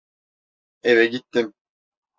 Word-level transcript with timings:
Eve 0.83 1.05
gittim. 1.05 1.53